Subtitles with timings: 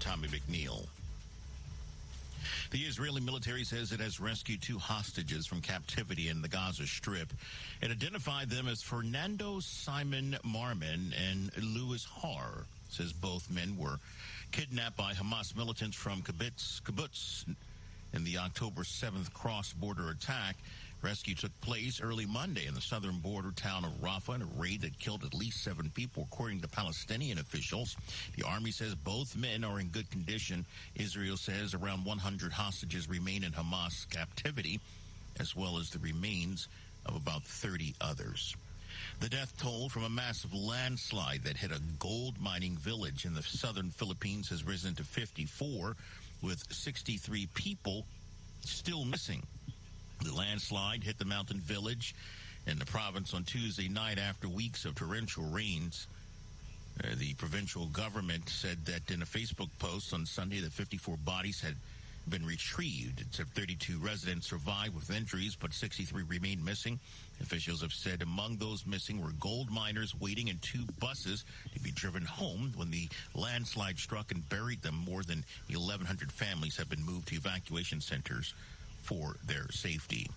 [0.00, 0.86] Tommy McNeil.
[2.70, 7.32] The Israeli military says it has rescued two hostages from captivity in the Gaza Strip.
[7.80, 12.66] It identified them as Fernando Simon Marman and Louis Har.
[12.88, 13.98] Says both men were
[14.52, 17.44] kidnapped by Hamas militants from kibbutz, kibbutz
[18.12, 20.56] in the October 7th cross-border attack.
[21.02, 24.80] Rescue took place early Monday in the southern border town of Rafah in a raid
[24.80, 27.96] that killed at least seven people, according to Palestinian officials.
[28.36, 30.64] The army says both men are in good condition.
[30.94, 34.80] Israel says around 100 hostages remain in Hamas captivity,
[35.38, 36.66] as well as the remains
[37.04, 38.56] of about 30 others.
[39.20, 43.42] The death toll from a massive landslide that hit a gold mining village in the
[43.42, 45.94] southern Philippines has risen to 54,
[46.42, 48.06] with 63 people
[48.64, 49.42] still missing.
[50.22, 52.14] The landslide hit the mountain village
[52.66, 56.06] in the province on Tuesday night after weeks of torrential rains.
[57.02, 61.60] Uh, the provincial government said that in a Facebook post on Sunday that 54 bodies
[61.60, 61.74] had
[62.28, 63.20] been retrieved.
[63.20, 66.98] It said 32 residents survived with injuries, but 63 remain missing.
[67.40, 71.92] Officials have said among those missing were gold miners waiting in two buses to be
[71.92, 74.96] driven home when the landslide struck and buried them.
[74.96, 78.54] More than 1,100 families have been moved to evacuation centers
[79.06, 80.28] for their safety.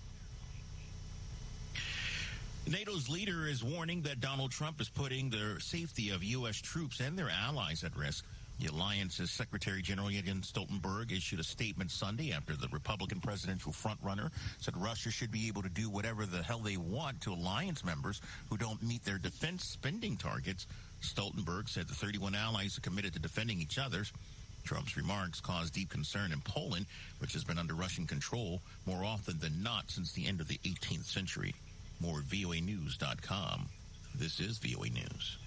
[2.70, 6.58] NATO's leader is warning that Donald Trump is putting the safety of U.S.
[6.58, 8.26] troops and their allies at risk.
[8.60, 14.30] The alliance's Secretary General Jens Stoltenberg issued a statement Sunday after the Republican presidential frontrunner
[14.60, 18.22] said Russia should be able to do whatever the hell they want to alliance members
[18.50, 20.68] who don't meet their defense spending targets.
[21.02, 24.12] Stoltenberg said the 31 allies are committed to defending each other's.
[24.64, 26.86] Trump's remarks caused deep concern in Poland,
[27.20, 30.60] which has been under Russian control more often than not since the end of the
[30.64, 31.54] 18th century.
[32.00, 33.70] More at voanews.com.
[34.16, 35.38] This is VOA News.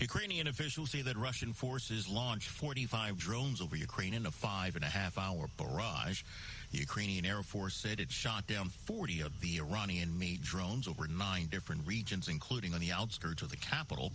[0.00, 4.84] Ukrainian officials say that Russian forces launched 45 drones over Ukraine in a five and
[4.84, 6.22] a half hour barrage.
[6.70, 11.08] The Ukrainian Air Force said it shot down 40 of the Iranian made drones over
[11.08, 14.12] nine different regions, including on the outskirts of the capital.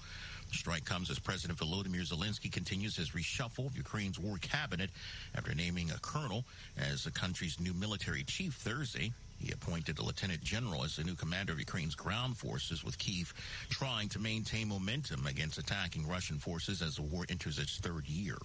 [0.54, 4.90] Strike comes as President Volodymyr Zelensky continues his reshuffle of Ukraine's war cabinet
[5.36, 6.46] after naming a colonel
[6.78, 9.12] as the country's new military chief Thursday.
[9.40, 13.34] He appointed a lieutenant general as the new commander of Ukraine's ground forces, with Kiev
[13.70, 18.38] trying to maintain momentum against attacking Russian forces as the war enters its third year.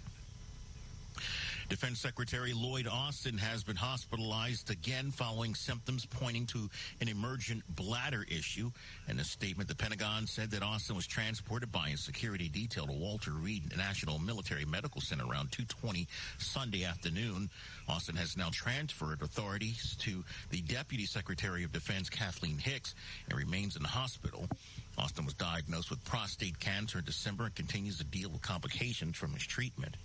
[1.68, 6.70] Defense Secretary Lloyd Austin has been hospitalized again following symptoms pointing to
[7.02, 8.70] an emergent bladder issue.
[9.06, 12.92] In a statement, the Pentagon said that Austin was transported by a security detail to
[12.92, 16.06] Walter Reed National Military Medical Center around 2:20
[16.38, 17.50] Sunday afternoon.
[17.86, 22.94] Austin has now transferred authorities to the Deputy Secretary of Defense Kathleen Hicks
[23.28, 24.48] and remains in the hospital.
[24.96, 29.34] Austin was diagnosed with prostate cancer in December and continues to deal with complications from
[29.34, 29.96] his treatment.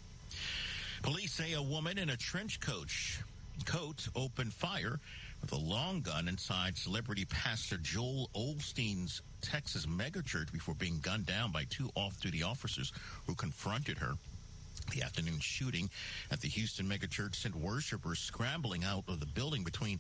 [1.03, 2.90] Police say a woman in a trench coat
[3.66, 5.02] coat opened fire
[5.41, 11.52] with a long gun inside celebrity pastor Joel Osteen's Texas megachurch before being gunned down
[11.52, 12.94] by two off-duty officers
[13.28, 14.14] who confronted her.
[14.94, 15.90] The afternoon shooting
[16.31, 20.00] at the Houston megachurch sent worshipers scrambling out of the building between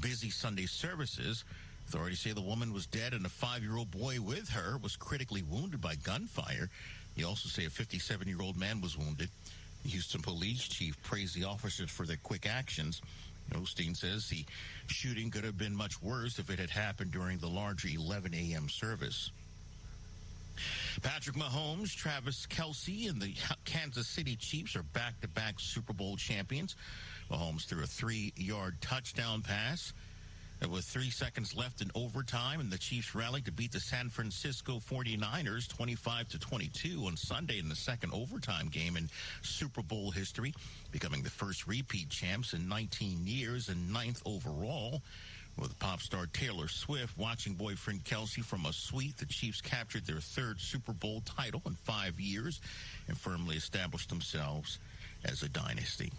[0.00, 1.42] busy Sunday services.
[1.88, 5.80] Authorities say the woman was dead and a five-year-old boy with her was critically wounded
[5.80, 6.70] by gunfire.
[7.16, 9.30] They also say a 57-year-old man was wounded.
[9.84, 13.02] Houston police chief praised the officers for their quick actions.
[13.52, 14.44] Osteen says the
[14.86, 18.68] shooting could have been much worse if it had happened during the larger 11 a.m.
[18.68, 19.30] service.
[21.02, 23.34] Patrick Mahomes, Travis Kelce, and the
[23.64, 26.76] Kansas City Chiefs are back to back Super Bowl champions.
[27.30, 29.92] Mahomes threw a three yard touchdown pass
[30.70, 34.78] with three seconds left in overtime, and the Chiefs rallied to beat the San Francisco
[34.78, 39.08] 49ers 25 to 22 on Sunday in the second overtime game in
[39.42, 40.54] Super Bowl history,
[40.92, 45.02] becoming the first repeat champs in 19 years and ninth overall.
[45.58, 50.20] With pop star Taylor Swift watching boyfriend Kelce from a suite, the Chiefs captured their
[50.20, 52.60] third Super Bowl title in five years
[53.08, 54.78] and firmly established themselves
[55.24, 56.12] as a dynasty.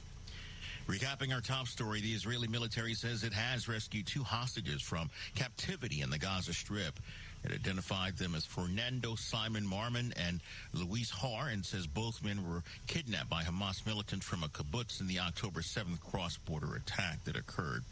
[0.88, 6.02] Recapping our top story, the Israeli military says it has rescued two hostages from captivity
[6.02, 7.00] in the Gaza Strip.
[7.44, 10.42] It identified them as Fernando Simon Marman and
[10.74, 15.08] Luis Har and says both men were kidnapped by Hamas militants from a kibbutz in
[15.08, 17.84] the October 7th cross-border attack that occurred.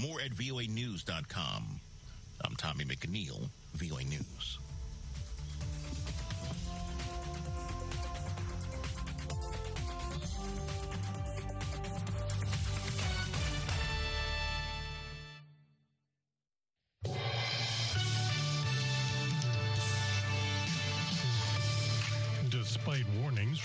[0.00, 1.80] More at voanews.com.
[2.44, 4.58] I'm Tommy McNeil, VOA News.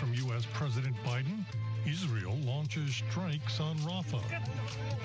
[0.01, 0.48] From U.S.
[0.56, 1.45] President Biden,
[1.86, 4.24] Israel launches strikes on Rafah.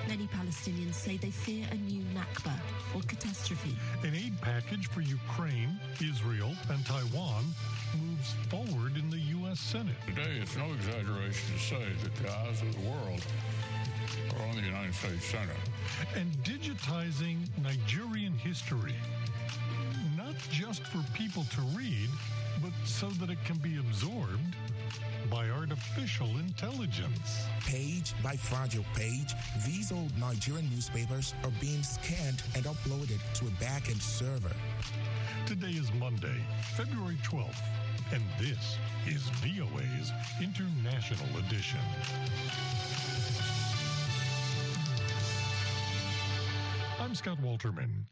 [0.07, 2.59] Many Palestinians say they fear a new Nakba
[2.95, 3.75] or catastrophe.
[4.01, 7.45] An aid package for Ukraine, Israel, and Taiwan
[8.01, 9.59] moves forward in the U.S.
[9.59, 9.93] Senate.
[10.07, 13.23] Today, it's no exaggeration to say that the eyes of the world
[14.35, 15.61] are on the United States Senate.
[16.15, 18.95] And digitizing Nigerian history.
[20.17, 22.46] Not just for people to read, but
[22.99, 24.55] so that it can be absorbed
[25.29, 27.45] by artificial intelligence.
[27.63, 29.35] Page by fragile page,
[29.67, 34.55] these old Nigerian newspapers are being scanned and uploaded to a back-end server.
[35.45, 36.41] Today is Monday,
[36.75, 37.61] February 12th,
[38.11, 40.11] and this is VOA's
[40.41, 41.79] International Edition.
[46.99, 48.05] I'm Scott Walterman.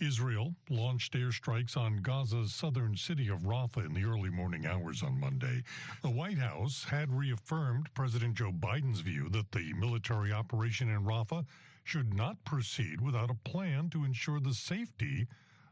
[0.00, 5.18] Israel launched airstrikes on Gaza's southern city of Rafah in the early morning hours on
[5.18, 5.62] Monday.
[6.02, 11.46] The White House had reaffirmed President Joe Biden's view that the military operation in Rafah
[11.84, 15.26] should not proceed without a plan to ensure the safety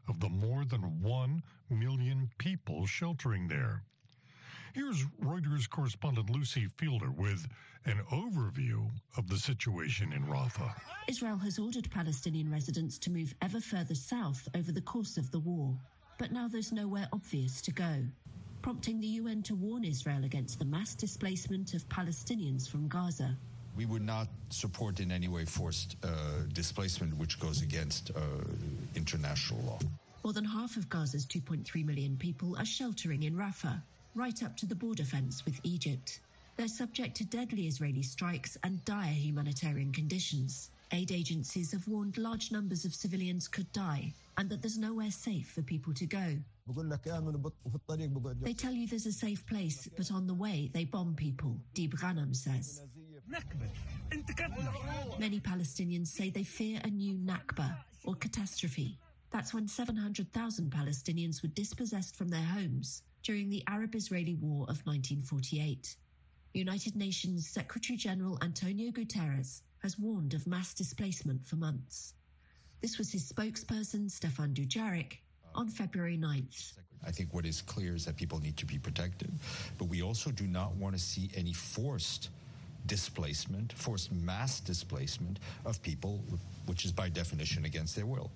[0.07, 3.83] of the more than 1 million people sheltering there.
[4.75, 7.47] Here's Reuters correspondent Lucy Fielder with
[7.85, 10.69] an overview of the situation in Rafah.
[11.07, 15.39] Israel has ordered Palestinian residents to move ever further south over the course of the
[15.39, 15.73] war,
[16.19, 18.03] but now there's nowhere obvious to go,
[18.61, 23.33] prompting the UN to warn Israel against the mass displacement of Palestinians from Gaza.
[23.77, 26.07] We would not support in any way forced uh,
[26.51, 28.19] displacement, which goes against uh,
[28.93, 29.79] international law.
[30.25, 33.81] More than half of Gaza's 2.3 million people are sheltering in Rafah,
[34.15, 36.19] right up to the border fence with Egypt.
[36.55, 40.71] They're subject to deadly Israeli strikes and dire humanitarian conditions.
[40.91, 45.51] Aid agencies have warned large numbers of civilians could die and that there's nowhere safe
[45.51, 46.37] for people to go.
[48.41, 51.93] They tell you there's a safe place, but on the way they bomb people, Deeb
[51.95, 52.81] Ghanem says.
[55.19, 57.75] Many Palestinians say they fear a new Nakba,
[58.05, 58.97] or catastrophe.
[59.31, 64.85] That's when 700,000 Palestinians were dispossessed from their homes during the Arab Israeli War of
[64.85, 65.95] 1948.
[66.53, 72.13] United Nations Secretary General Antonio Guterres has warned of mass displacement for months.
[72.81, 75.17] This was his spokesperson, Stefan Dujarric,
[75.55, 76.73] on February 9th.
[77.03, 79.31] I think what is clear is that people need to be protected,
[79.79, 82.29] but we also do not want to see any forced
[82.85, 86.23] displacement, forced mass displacement of people,
[86.67, 88.29] which is by definition against their will.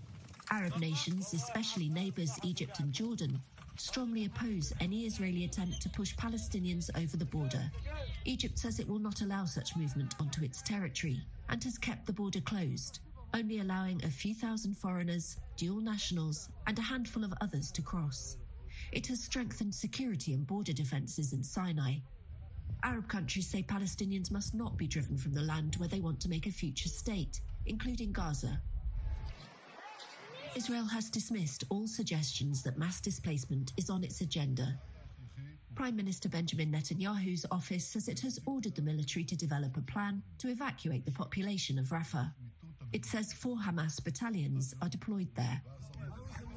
[0.51, 3.39] Arab nations, especially neighbors Egypt and Jordan,
[3.75, 7.71] strongly oppose any Israeli attempt to push Palestinians over the border.
[8.25, 12.13] Egypt says it will not allow such movement onto its territory and has kept the
[12.13, 12.99] border closed,
[13.33, 18.37] only allowing a few thousand foreigners, dual nationals, and a handful of others to cross.
[18.91, 21.95] It has strengthened security and border defences in Sinai.
[22.81, 26.29] Arab countries say Palestinians must not be driven from the land where they want to
[26.29, 28.61] make a future state, including Gaza,
[30.55, 34.77] Israel has dismissed all suggestions that mass displacement is on its agenda.
[35.75, 40.21] Prime Minister Benjamin Netanyahu's office says it has ordered the military to develop a plan
[40.39, 42.33] to evacuate the population of Rafah.
[42.91, 45.61] It says four Hamas battalions are deployed there.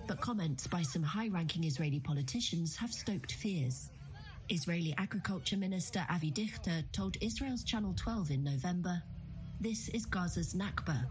[0.07, 3.91] But comments by some high ranking Israeli politicians have stoked fears.
[4.49, 9.03] Israeli Agriculture Minister Avi Dichter told Israel's Channel 12 in November
[9.61, 11.07] this is Gaza's Nakba,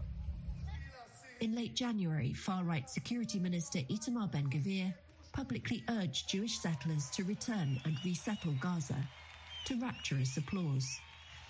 [1.42, 4.94] in late January, far right Security Minister Itamar Ben Gvir
[5.32, 8.96] publicly urged Jewish settlers to return and resettle Gaza,
[9.64, 10.86] to rapturous applause.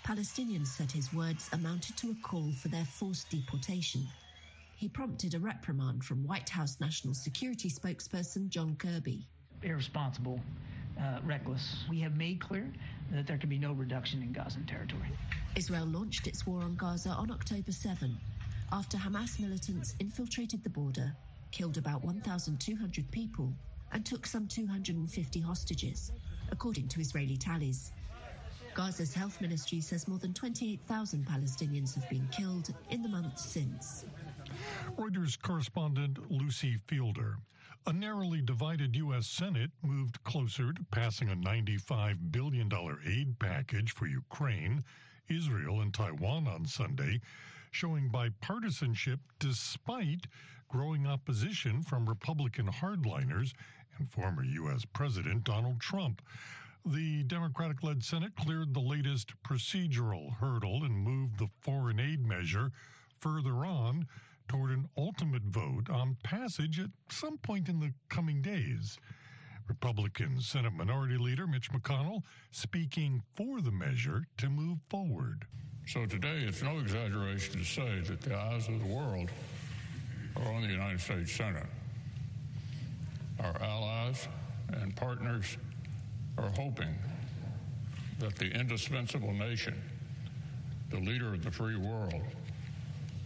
[0.03, 4.07] Palestinians said his words amounted to a call for their forced deportation.
[4.77, 9.27] He prompted a reprimand from White House National Security spokesperson John Kirby.
[9.61, 10.39] Irresponsible,
[10.99, 11.83] uh, reckless.
[11.87, 12.67] We have made clear
[13.11, 15.11] that there can be no reduction in Gazan territory.
[15.55, 18.17] Israel launched its war on Gaza on October 7
[18.71, 21.15] after Hamas militants infiltrated the border,
[21.51, 23.53] killed about 1,200 people,
[23.91, 26.11] and took some 250 hostages,
[26.51, 27.91] according to Israeli tallies.
[28.73, 34.05] Gaza's health ministry says more than 28,000 Palestinians have been killed in the months since.
[34.97, 37.37] Reuters correspondent Lucy Fielder.
[37.85, 39.27] A narrowly divided U.S.
[39.27, 42.71] Senate moved closer to passing a $95 billion
[43.05, 44.83] aid package for Ukraine,
[45.29, 47.19] Israel, and Taiwan on Sunday,
[47.75, 50.27] showing bipartisanship despite
[50.67, 53.53] growing opposition from Republican hardliners
[53.97, 54.85] and former U.S.
[54.85, 56.21] President Donald Trump.
[56.85, 62.71] The Democratic led Senate cleared the latest procedural hurdle and moved the foreign aid measure
[63.19, 64.07] further on
[64.47, 68.97] toward an ultimate vote on passage at some point in the coming days.
[69.67, 75.45] Republican Senate Minority Leader Mitch McConnell speaking for the measure to move forward.
[75.85, 79.29] So today, it's no exaggeration to say that the eyes of the world
[80.37, 81.67] are on the United States Senate.
[83.39, 84.27] Our allies
[84.69, 85.57] and partners
[86.37, 86.95] are hoping
[88.19, 89.79] that the indispensable nation,
[90.89, 92.23] the leader of the free world,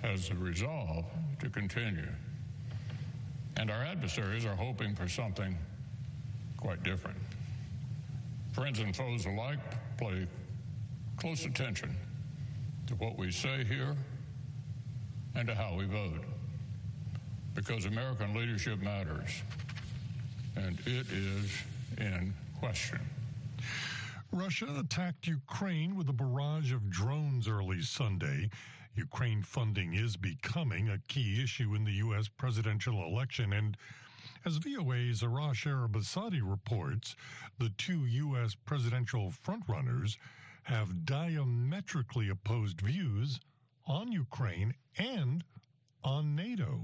[0.01, 1.05] has the resolve
[1.39, 2.09] to continue.
[3.57, 5.55] And our adversaries are hoping for something
[6.57, 7.17] quite different.
[8.53, 9.59] Friends and foes alike
[9.97, 10.27] play
[11.17, 11.95] close attention
[12.87, 13.95] to what we say here
[15.35, 16.23] and to how we vote.
[17.53, 19.41] Because American leadership matters,
[20.55, 21.51] and it is
[21.97, 22.99] in question.
[24.31, 28.49] Russia attacked Ukraine with a barrage of drones early Sunday.
[28.95, 32.27] Ukraine funding is becoming a key issue in the U.S.
[32.27, 33.53] presidential election.
[33.53, 33.77] And
[34.45, 37.15] as VOA's Arash Arabasadi reports,
[37.59, 38.55] the two U.S.
[38.55, 40.17] presidential frontrunners
[40.67, 43.39] have diametrically opposed views
[43.85, 45.41] on Ukraine and
[46.03, 46.81] on NATO.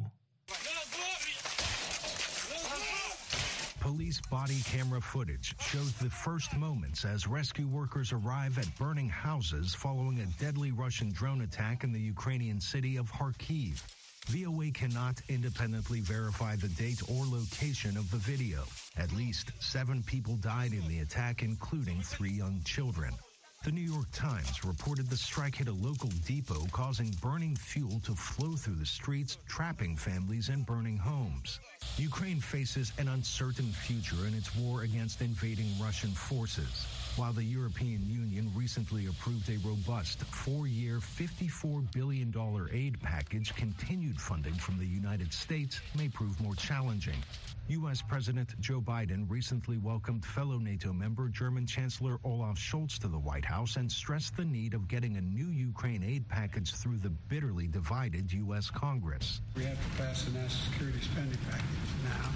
[3.81, 9.75] Police body camera footage shows the first moments as rescue workers arrive at burning houses
[9.75, 13.81] following a deadly Russian drone attack in the Ukrainian city of Kharkiv.
[14.27, 18.63] VOA cannot independently verify the date or location of the video.
[18.95, 23.13] At least seven people died in the attack, including three young children.
[23.63, 28.13] The New York Times reported the strike hit a local depot, causing burning fuel to
[28.13, 31.61] flow through the streets, trapping families and burning homes.
[31.95, 36.85] Ukraine faces an uncertain future in its war against invading Russian forces.
[37.15, 42.33] While the European Union recently approved a robust four year, $54 billion
[42.71, 47.13] aid package, continued funding from the United States may prove more challenging.
[47.67, 48.01] U.S.
[48.01, 53.45] President Joe Biden recently welcomed fellow NATO member German Chancellor Olaf Scholz to the White
[53.45, 57.67] House and stressed the need of getting a new Ukraine aid package through the bitterly
[57.67, 58.71] divided U.S.
[58.71, 59.39] Congress.
[59.55, 62.29] We have to pass a national security spending package now.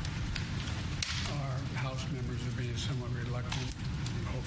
[1.34, 3.74] Our House members are being somewhat reluctant.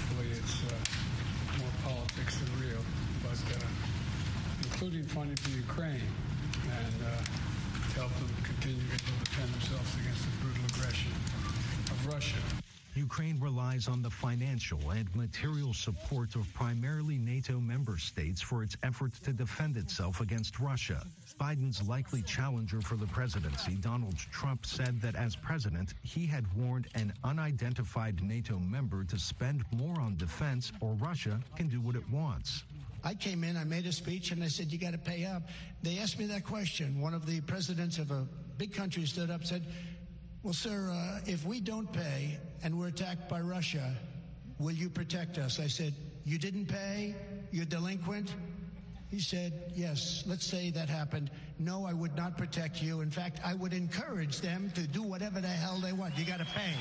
[0.08, 2.80] Hopefully, it's uh, more politics than real,
[3.22, 3.60] but uh,
[4.64, 6.00] including funding for Ukraine
[6.64, 7.20] and uh,
[7.92, 11.12] to help them continue to defend themselves against the brutal aggression
[11.90, 12.59] of Russia.
[12.94, 18.76] Ukraine relies on the financial and material support of primarily NATO member states for its
[18.82, 21.02] efforts to defend itself against Russia.
[21.40, 26.88] Biden's likely challenger for the presidency, Donald Trump, said that as president, he had warned
[26.94, 32.08] an unidentified NATO member to spend more on defense or Russia can do what it
[32.10, 32.64] wants.
[33.02, 35.42] I came in, I made a speech, and I said, You got to pay up.
[35.82, 37.00] They asked me that question.
[37.00, 38.26] One of the presidents of a
[38.58, 39.66] big country stood up and said,
[40.42, 43.94] Well, sir, uh, if we don't pay and we're attacked by Russia,
[44.58, 45.60] will you protect us?
[45.60, 45.94] I said,
[46.24, 47.14] You didn't pay?
[47.50, 48.34] You're delinquent?
[49.10, 51.30] He said, Yes, let's say that happened.
[51.58, 53.02] No, I would not protect you.
[53.02, 56.16] In fact, I would encourage them to do whatever the hell they want.
[56.16, 56.72] You got to pay.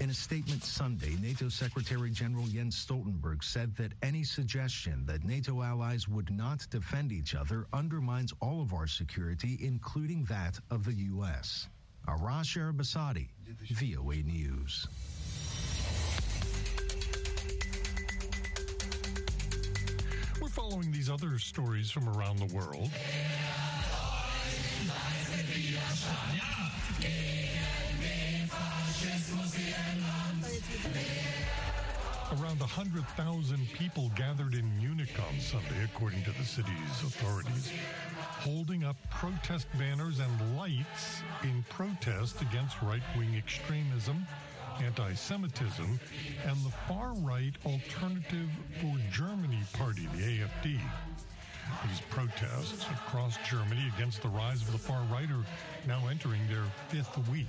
[0.00, 5.62] In a statement Sunday, NATO Secretary General Jens Stoltenberg said that any suggestion that NATO
[5.62, 10.92] allies would not defend each other undermines all of our security, including that of the
[10.92, 11.68] U.S.
[12.08, 13.28] Arash Arabasadi,
[13.70, 14.88] VOA News.
[20.40, 22.90] We're following these other stories from around the world.
[32.58, 37.70] Around 100,000 people gathered in Munich on Sunday, according to the city's authorities,
[38.16, 44.26] holding up protest banners and lights in protest against right wing extremism,
[44.82, 46.00] anti Semitism,
[46.46, 48.50] and the far right Alternative
[48.80, 50.80] for Germany party, the AFD.
[51.86, 55.46] These protests across Germany against the rise of the far right are
[55.86, 57.46] now entering their fifth week.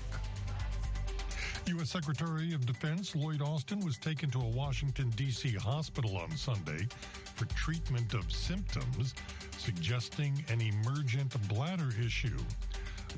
[1.70, 1.92] U.S.
[1.92, 5.52] Secretary of Defense Lloyd Austin was taken to a Washington, D.C.
[5.54, 6.88] hospital on Sunday
[7.36, 9.14] for treatment of symptoms
[9.58, 12.38] suggesting an emergent bladder issue.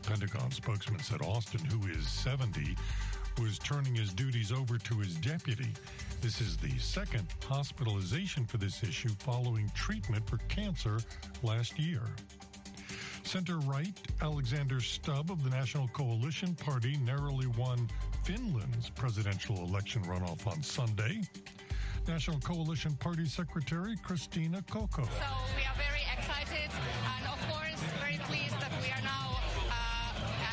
[0.05, 2.75] Pentagon spokesman said Austin, who is 70,
[3.41, 5.69] was turning his duties over to his deputy.
[6.19, 10.99] This is the second hospitalization for this issue following treatment for cancer
[11.41, 12.01] last year.
[13.23, 17.87] Center right Alexander Stubb of the National Coalition Party narrowly won
[18.23, 21.21] Finland's presidential election runoff on Sunday.
[22.07, 25.05] National Coalition Party Secretary Christina Kokko.
[25.05, 26.69] So we are very excited
[27.17, 29.37] and, of course, very pleased that we are now
[29.69, 29.73] uh,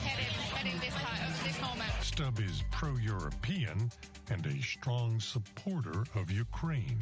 [0.02, 1.90] heading, heading this, time, this moment.
[2.00, 3.90] Stubb is pro European
[4.30, 6.98] and a strong supporter of Ukraine.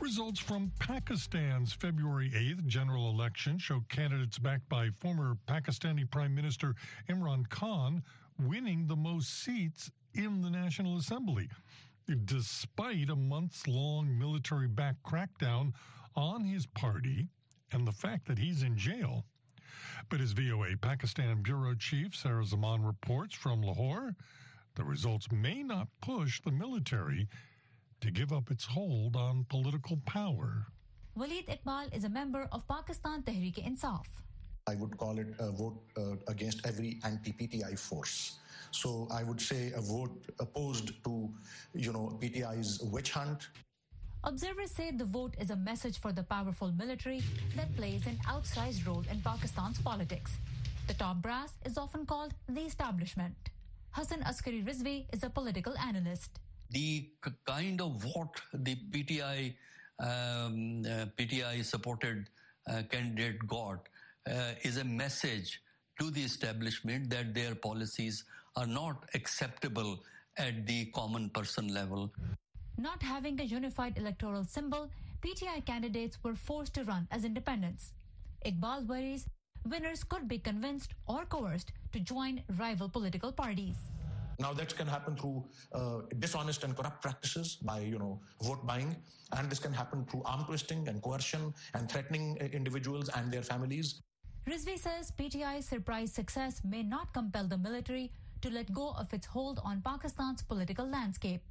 [0.00, 6.74] Results from Pakistan's February 8th general election show candidates backed by former Pakistani Prime Minister
[7.08, 8.02] Imran Khan
[8.38, 11.48] winning the most seats in the National Assembly,
[12.24, 15.72] despite a months long military backed crackdown
[16.14, 17.28] on his party
[17.72, 19.24] and the fact that he's in jail.
[20.08, 24.14] But as VOA Pakistan Bureau Chief Sarah Zaman reports from Lahore,
[24.74, 27.28] the results may not push the military
[28.00, 30.66] to give up its hold on political power.
[31.16, 34.06] Waleed Iqbal is a member of Pakistan Tehreek-e-Insaf.
[34.68, 38.38] I would call it a vote uh, against every anti-PTI force.
[38.70, 41.28] So I would say a vote opposed to,
[41.74, 43.48] you know, PTI's witch hunt.
[44.24, 47.22] Observers say the vote is a message for the powerful military
[47.56, 50.38] that plays an outsized role in Pakistan's politics.
[50.86, 53.34] The top brass is often called the establishment.
[53.90, 56.38] Hassan Askari Rizvi is a political analyst
[56.72, 57.08] the
[57.46, 59.54] kind of vote the PTI
[60.00, 62.28] um, uh, PTI supported
[62.68, 63.88] uh, candidate got
[64.28, 65.60] uh, is a message
[66.00, 68.24] to the establishment that their policies
[68.56, 69.98] are not acceptable
[70.38, 72.10] at the common person level.
[72.78, 77.92] Not having a unified electoral symbol, PTI candidates were forced to run as independents.
[78.46, 79.26] Iqbal worries
[79.68, 83.76] winners could be convinced or coerced to join rival political parties.
[84.38, 88.96] Now that can happen through uh, dishonest and corrupt practices by, you know, vote buying.
[89.36, 93.42] And this can happen through arm twisting and coercion and threatening uh, individuals and their
[93.42, 94.02] families.
[94.46, 99.26] Rizvi says PTI's surprise success may not compel the military to let go of its
[99.26, 101.42] hold on Pakistan's political landscape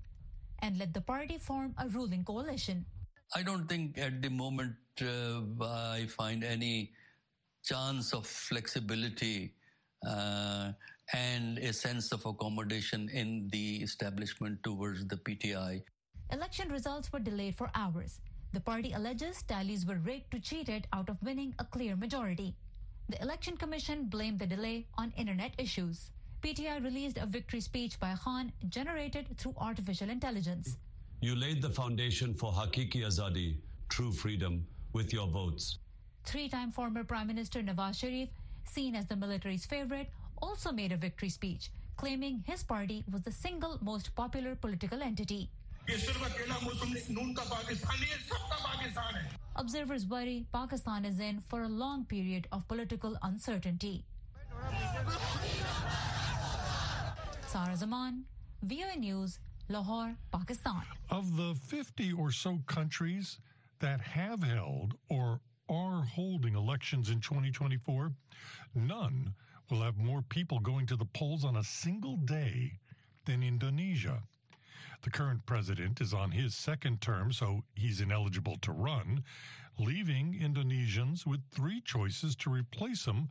[0.60, 2.86] and let the party form a ruling coalition.
[3.33, 6.91] I don't think at the moment uh, I find any
[7.63, 9.53] chance of flexibility
[10.05, 10.74] uh,
[11.13, 15.82] and a sense of accommodation in the establishment towards the PTI.
[16.32, 18.19] Election results were delayed for hours.
[18.54, 22.54] The party alleges tallies were rigged to cheat it out of winning a clear majority.
[23.12, 26.12] The Election Commission blamed the delay on internet issues.
[26.41, 30.78] PTI released a victory speech by Khan generated through artificial intelligence.
[31.19, 33.58] You laid the foundation for Hakiki Azadi,
[33.89, 35.78] true freedom, with your votes.
[36.24, 38.30] Three time former Prime Minister Nawaz Sharif,
[38.63, 40.10] seen as the military's favorite,
[40.41, 45.50] also made a victory speech, claiming his party was the single most popular political entity.
[49.58, 54.06] Observers worry Pakistan is in for a long period of political uncertainty.
[57.47, 58.23] Sarah Zaman,
[58.63, 60.84] VOA News, Lahore, Pakistan.
[61.10, 63.39] Of the 50 or so countries
[63.80, 68.13] that have held or are holding elections in 2024,
[68.75, 69.34] none
[69.69, 72.80] will have more people going to the polls on a single day
[73.25, 74.23] than Indonesia.
[75.02, 79.24] The current president is on his second term, so he's ineligible to run,
[79.80, 83.30] leaving Indonesians with three choices to replace him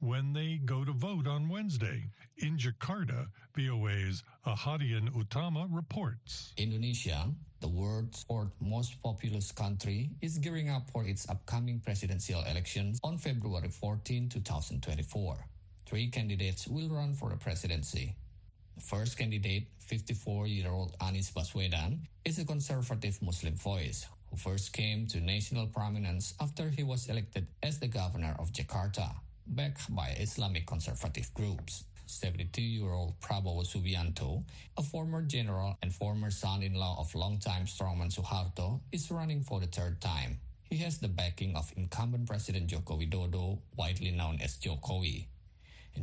[0.00, 2.04] when they go to vote on Wednesday.
[2.38, 6.52] In Jakarta, VOA's Ahadian Utama reports.
[6.58, 13.00] Indonesia, the world's fourth most populous country, is gearing up for its upcoming presidential elections
[13.02, 15.46] on February 14, 2024
[15.86, 18.16] three candidates will run for the presidency.
[18.80, 25.66] First candidate, 54-year-old Anies Baswedan, is a conservative Muslim voice who first came to national
[25.68, 29.10] prominence after he was elected as the governor of Jakarta,
[29.46, 31.84] backed by Islamic conservative groups.
[32.06, 34.44] 72-year-old Prabowo Subianto,
[34.76, 40.00] a former general and former son-in-law of longtime strongman Suharto, is running for the third
[40.00, 40.38] time.
[40.70, 45.26] He has the backing of incumbent President Joko Widodo, widely known as Jokowi,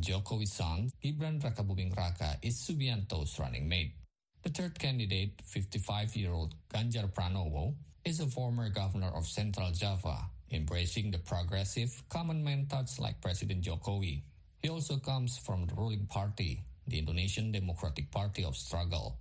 [0.00, 3.94] Jokowi's son, Gibran Rakabuming Raka, is Subianto's running mate.
[4.42, 11.18] The third candidate, 55-year-old Ganjar Pranowo, is a former governor of Central Java, embracing the
[11.18, 14.22] progressive, common man thoughts like President Jokowi.
[14.60, 19.16] He also comes from the ruling party, the Indonesian Democratic Party of Struggle.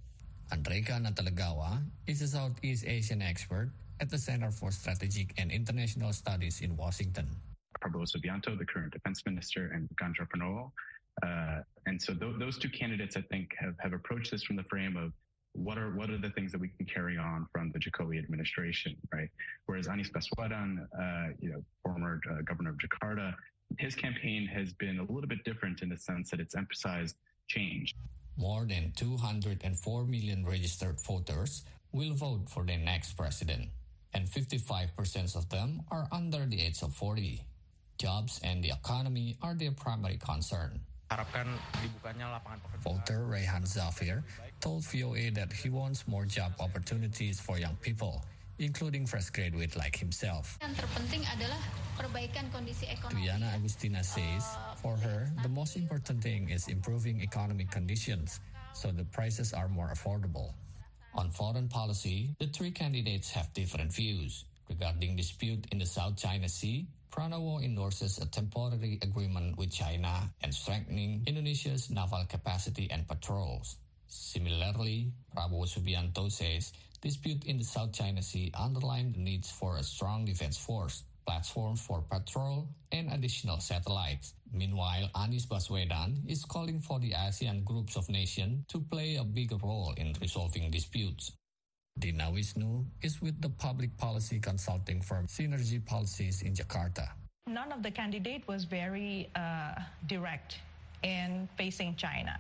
[0.52, 6.62] Andreyka Natalegawa is a Southeast Asian expert at the Center for Strategic and International Studies
[6.62, 7.28] in Washington.
[7.84, 10.72] Prabowo Subianto, the current defense minister, and Ganjar Pranowo.
[11.22, 14.64] Uh, and so th- those two candidates, I think, have, have approached this from the
[14.64, 15.12] frame of
[15.56, 18.96] what are what are the things that we can carry on from the Jokowi administration,
[19.14, 19.30] right?
[19.68, 23.36] Whereas Anies Baswedan, uh, you know, former uh, governor of Jakarta,
[23.78, 27.16] his campaign has been a little bit different in the sense that it's emphasized
[27.48, 27.94] change.
[28.36, 33.70] More than 204 million registered voters will vote for the next president,
[34.14, 37.46] and 55% of them are under the age of 40.
[37.98, 40.80] Jobs and the economy are their primary concern.
[42.84, 44.24] Voter Rehan Zafir
[44.60, 48.24] told VOA that he wants more job opportunities for young people,
[48.60, 50.58] including fresh graduates like himself.
[50.62, 51.62] Yang terpenting adalah
[52.00, 53.30] perbaikan kondisi ekonomi.
[53.30, 58.40] Tuyana Agustina says, uh, for her, the most important thing is improving economic conditions
[58.74, 60.58] so the prices are more affordable.
[61.14, 64.46] On foreign policy, the three candidates have different views.
[64.68, 70.52] Regarding dispute in the South China Sea, Pranowo endorses a temporary agreement with China and
[70.52, 73.76] strengthening Indonesia's naval capacity and patrols.
[74.08, 79.84] Similarly, Prabowo Subianto says dispute in the South China Sea underlined the needs for a
[79.84, 84.34] strong defense force, platforms for patrol, and additional satellites.
[84.52, 89.58] Meanwhile, Anies Baswedan is calling for the ASEAN groups of nations to play a bigger
[89.58, 91.32] role in resolving disputes.
[92.04, 97.08] Dinna Wisnu is with the public policy consulting firm Synergy Policies in Jakarta.
[97.48, 99.76] None of the candidate was very uh,
[100.08, 100.60] direct
[101.04, 102.36] in facing China.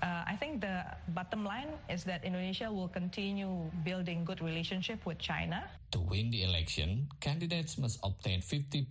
[0.00, 5.18] Uh, I think the bottom line is that Indonesia will continue building good relationship with
[5.18, 5.66] China.
[5.90, 8.86] To win the election, candidates must obtain 50%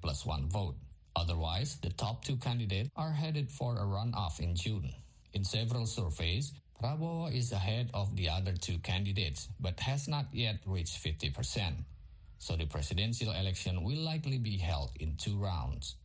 [0.00, 0.76] plus one vote.
[1.16, 4.94] Otherwise, the top two candidates are headed for a runoff in June.
[5.34, 10.56] In several surveys, Prabowo is ahead of the other two candidates, but has not yet
[10.64, 11.84] reached 50%.
[12.38, 15.96] So the presidential election will likely be held in two rounds.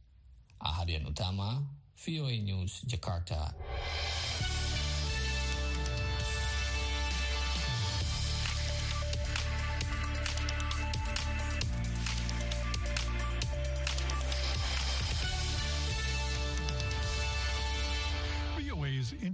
[0.61, 1.63] Ahadian Utama,
[1.95, 3.53] VOA News, Jakarta.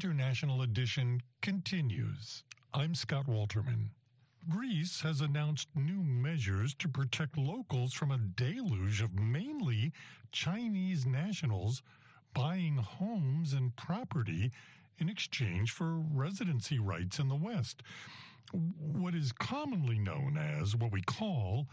[0.04, 2.44] International Edition continues.
[2.74, 3.90] I'm Scott Walterman.
[4.50, 9.94] Greece has announced new measures to protect locals from a deluge of mainly
[10.32, 11.84] Chinese nationals
[12.34, 14.52] buying homes and property
[14.98, 17.84] in exchange for residency rights in the West.
[18.54, 21.68] What is commonly known as what we call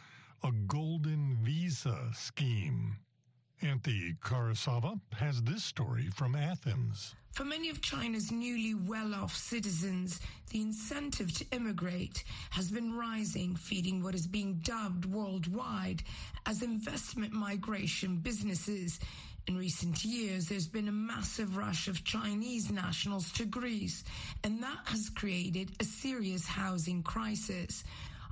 [0.44, 2.98] a golden visa scheme.
[3.62, 7.14] Anthee Carassava has this story from Athens.
[7.32, 13.56] For many of China's newly well off citizens, the incentive to immigrate has been rising,
[13.56, 16.02] feeding what is being dubbed worldwide
[16.46, 19.00] as investment migration businesses.
[19.46, 24.04] In recent years, there's been a massive rush of Chinese nationals to Greece,
[24.44, 27.82] and that has created a serious housing crisis.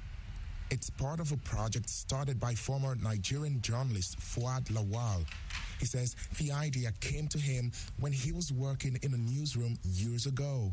[0.70, 5.24] It's part of a project started by former Nigerian journalist Fuad Lawal.
[5.80, 10.26] He says the idea came to him when he was working in a newsroom years
[10.26, 10.72] ago.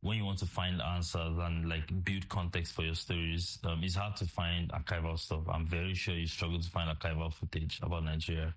[0.00, 3.94] When you want to find answers and like build context for your stories, um, it's
[3.94, 5.42] hard to find archival stuff.
[5.48, 8.54] I'm very sure you struggle to find archival footage about Nigeria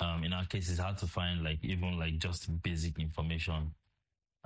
[0.00, 3.72] um, in our case, it's hard to find like even like just basic information.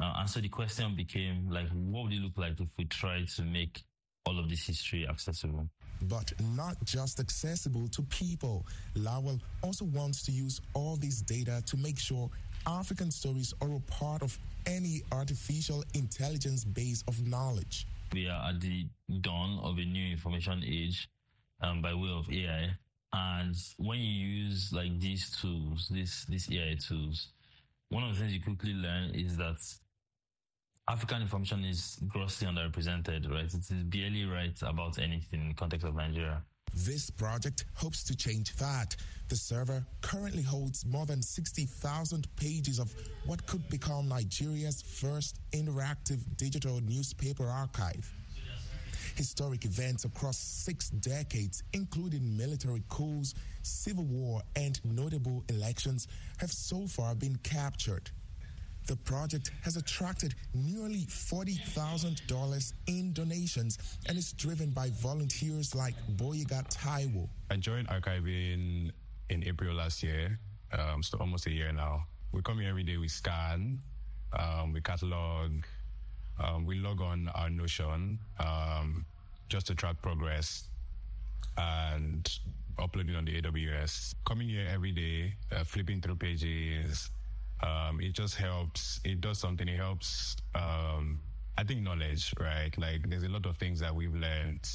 [0.00, 3.28] Uh, and so the question became like, what would it look like if we tried
[3.28, 3.84] to make
[4.26, 5.68] all of this history accessible?
[6.02, 8.66] But not just accessible to people.
[8.96, 12.28] Lawal also wants to use all this data to make sure
[12.66, 14.36] African stories are a part of
[14.66, 17.86] any artificial intelligence base of knowledge.
[18.12, 18.86] We are at the
[19.20, 21.08] dawn of a new information age
[21.60, 22.70] um, by way of AI.
[23.14, 27.28] And when you use like these tools, these these AI tools,
[27.88, 29.58] one of the things you quickly learn is that
[30.90, 33.44] African information is grossly underrepresented, right?
[33.44, 36.42] It is barely right about anything in the context of Nigeria.
[36.74, 38.96] This project hopes to change that.
[39.28, 42.92] The server currently holds more than 60,000 pages of
[43.26, 48.12] what could become Nigeria's first interactive digital newspaper archive.
[49.14, 56.86] Historic events across six decades, including military coups, civil war, and notable elections, have so
[56.86, 58.10] far been captured.
[58.86, 66.68] The project has attracted nearly $40,000 in donations and is driven by volunteers like Boyega
[66.70, 67.28] Taiwo.
[67.50, 68.90] I joined archiving
[69.30, 70.38] in April last year,
[70.72, 72.04] um, so almost a year now.
[72.32, 73.80] We come here every day, we scan,
[74.38, 75.64] um, we catalog,
[76.38, 79.04] um, we log on our Notion um,
[79.48, 80.68] just to track progress
[81.56, 82.38] and
[82.78, 84.14] uploading on the AWS.
[84.26, 87.10] Coming here every day, uh, flipping through pages,
[87.62, 89.00] um, it just helps.
[89.04, 89.68] It does something.
[89.68, 90.36] It helps.
[90.54, 91.20] Um,
[91.56, 92.76] I think knowledge, right?
[92.76, 94.68] Like there's a lot of things that we've learned.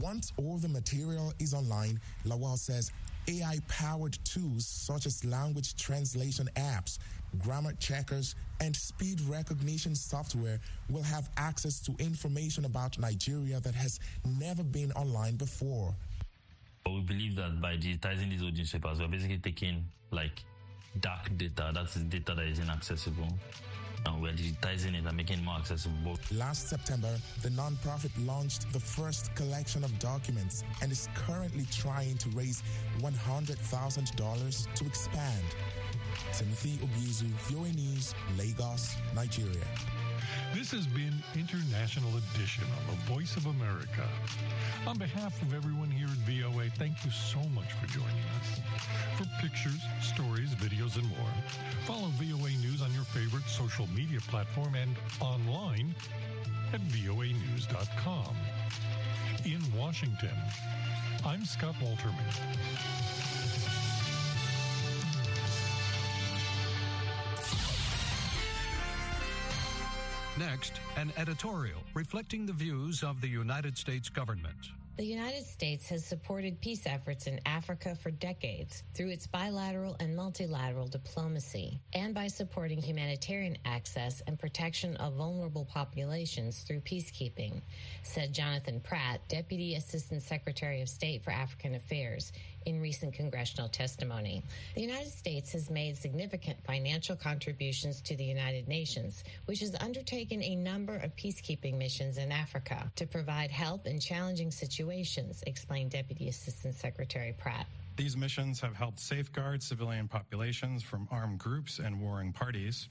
[0.00, 2.92] Once all the material is online, Lawal says
[3.28, 6.98] AI powered tools such as language translation apps,
[7.38, 10.58] grammar checkers, and speed recognition software
[10.90, 14.00] will have access to information about Nigeria that has
[14.38, 15.94] never been online before.
[16.84, 20.42] But we believe that by digitizing these old newspapers, we're basically taking like
[21.00, 23.28] dark data, that is data that is inaccessible.
[24.06, 26.18] And we're digitizing it and making it more accessible.
[26.32, 32.28] Last September, the nonprofit launched the first collection of documents and is currently trying to
[32.30, 32.62] raise
[33.00, 35.44] $100,000 to expand.
[36.32, 39.66] Timothy Obiezu, VOA News, Lagos, Nigeria.
[40.54, 44.08] This has been International Edition on the Voice of America.
[44.86, 48.60] On behalf of everyone here at VOA, thank you so much for joining us.
[49.16, 51.32] For pictures, stories, videos, and more,
[51.84, 55.94] follow VOA News on your favorite social media platform and online
[56.72, 58.36] at voanews.com.
[59.44, 60.36] In Washington,
[61.24, 63.27] I'm Scott Walterman.
[70.38, 74.70] Next, an editorial reflecting the views of the United States government.
[74.96, 80.14] The United States has supported peace efforts in Africa for decades through its bilateral and
[80.14, 87.62] multilateral diplomacy and by supporting humanitarian access and protection of vulnerable populations through peacekeeping,
[88.02, 92.32] said Jonathan Pratt, Deputy Assistant Secretary of State for African Affairs,
[92.68, 94.42] in recent congressional testimony.
[94.74, 100.42] The United States has made significant financial contributions to the United Nations, which has undertaken
[100.42, 106.28] a number of peacekeeping missions in Africa to provide help in challenging situations, explained Deputy
[106.28, 107.66] Assistant Secretary Pratt.
[107.96, 112.88] These missions have helped safeguard civilian populations from armed groups and warring parties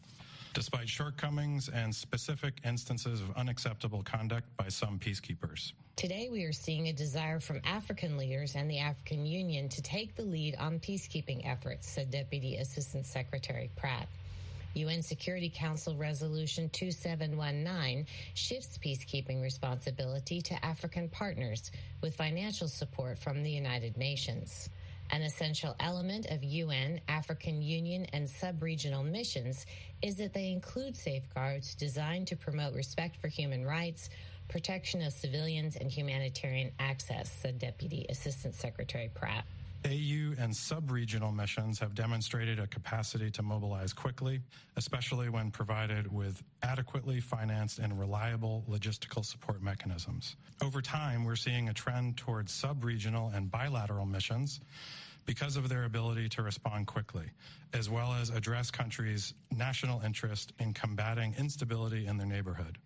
[0.57, 5.73] despite shortcomings and specific instances of unacceptable conduct by some peacekeepers.
[5.95, 10.15] Today, we are seeing a desire from African leaders and the African Union to take
[10.15, 14.07] the lead on peacekeeping efforts, said Deputy Assistant Secretary Pratt.
[14.73, 21.69] UN Security Council Resolution 2719 shifts peacekeeping responsibility to African partners
[22.01, 24.69] with financial support from the United Nations.
[25.09, 29.65] An essential element of UN, African Union, and sub-regional missions
[30.01, 34.09] is that they include safeguards designed to promote respect for human rights,
[34.49, 39.45] protection of civilians, and humanitarian access, said Deputy Assistant Secretary Pratt.
[39.85, 44.41] AU and sub-regional missions have demonstrated a capacity to mobilize quickly,
[44.75, 50.35] especially when provided with adequately financed and reliable logistical support mechanisms.
[50.61, 54.59] Over time, we're seeing a trend towards sub-regional and bilateral missions
[55.25, 57.29] because of their ability to respond quickly,
[57.73, 62.77] as well as address countries' national interest in combating instability in their neighborhood.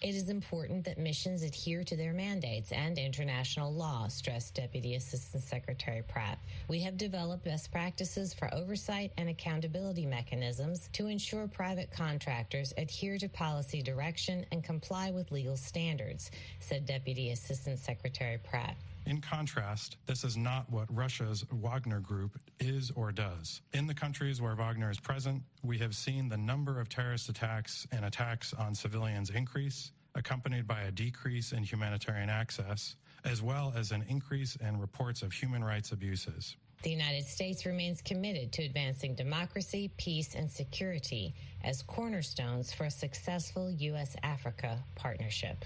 [0.00, 5.42] It is important that missions adhere to their mandates and international law, stressed Deputy Assistant
[5.42, 6.38] Secretary Pratt.
[6.68, 13.18] We have developed best practices for oversight and accountability mechanisms to ensure private contractors adhere
[13.18, 16.30] to policy direction and comply with legal standards,
[16.60, 18.76] said Deputy Assistant Secretary Pratt.
[19.06, 23.62] In contrast, this is not what Russia's Wagner Group is or does.
[23.72, 27.86] In the countries where Wagner is present, we have seen the number of terrorist attacks
[27.92, 33.90] and attacks on civilians increase, accompanied by a decrease in humanitarian access, as well as
[33.90, 36.56] an increase in reports of human rights abuses.
[36.82, 42.90] The United States remains committed to advancing democracy, peace, and security as cornerstones for a
[42.90, 44.16] successful U.S.
[44.22, 45.64] Africa partnership.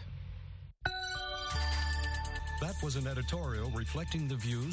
[2.60, 4.72] That was an editorial reflecting the views